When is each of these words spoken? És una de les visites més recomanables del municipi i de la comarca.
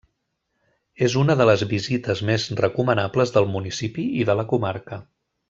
És 1.07 1.15
una 1.23 1.35
de 1.41 1.45
les 1.49 1.63
visites 1.73 2.23
més 2.31 2.47
recomanables 2.63 3.35
del 3.37 3.49
municipi 3.57 4.07
i 4.23 4.27
de 4.31 4.39
la 4.41 4.49
comarca. 4.55 5.01